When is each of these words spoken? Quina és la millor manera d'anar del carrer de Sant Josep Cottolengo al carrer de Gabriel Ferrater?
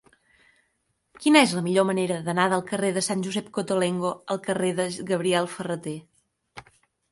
Quina 1.25 1.43
és 1.47 1.53
la 1.57 1.61
millor 1.65 1.85
manera 1.89 2.17
d'anar 2.29 2.47
del 2.55 2.65
carrer 2.73 2.91
de 2.97 3.05
Sant 3.09 3.23
Josep 3.29 3.53
Cottolengo 3.59 4.15
al 4.37 4.43
carrer 4.49 4.75
de 4.83 4.89
Gabriel 5.13 5.53
Ferrater? 5.57 5.97